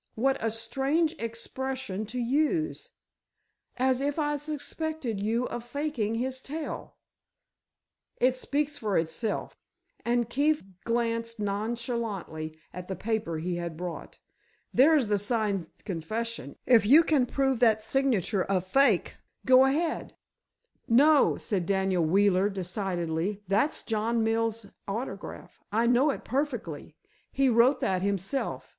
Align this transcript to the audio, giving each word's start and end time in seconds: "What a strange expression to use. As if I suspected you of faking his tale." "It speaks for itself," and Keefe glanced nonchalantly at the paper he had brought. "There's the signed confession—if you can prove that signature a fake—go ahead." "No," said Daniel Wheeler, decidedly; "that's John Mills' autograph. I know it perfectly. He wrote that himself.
"What 0.15 0.37
a 0.43 0.49
strange 0.49 1.13
expression 1.21 2.07
to 2.07 2.17
use. 2.17 2.89
As 3.77 4.01
if 4.01 4.17
I 4.17 4.35
suspected 4.37 5.19
you 5.19 5.47
of 5.49 5.63
faking 5.63 6.15
his 6.15 6.41
tale." 6.41 6.95
"It 8.17 8.33
speaks 8.35 8.79
for 8.79 8.97
itself," 8.97 9.59
and 10.03 10.27
Keefe 10.27 10.63
glanced 10.85 11.39
nonchalantly 11.39 12.57
at 12.73 12.87
the 12.87 12.95
paper 12.95 13.37
he 13.37 13.57
had 13.57 13.77
brought. 13.77 14.17
"There's 14.73 15.05
the 15.05 15.19
signed 15.19 15.67
confession—if 15.85 16.83
you 16.83 17.03
can 17.03 17.27
prove 17.27 17.59
that 17.59 17.83
signature 17.83 18.47
a 18.49 18.59
fake—go 18.59 19.65
ahead." 19.65 20.15
"No," 20.87 21.37
said 21.37 21.67
Daniel 21.67 22.03
Wheeler, 22.03 22.49
decidedly; 22.49 23.43
"that's 23.47 23.83
John 23.83 24.23
Mills' 24.23 24.65
autograph. 24.87 25.59
I 25.71 25.85
know 25.85 26.09
it 26.09 26.25
perfectly. 26.25 26.95
He 27.31 27.49
wrote 27.49 27.81
that 27.81 28.01
himself. 28.01 28.67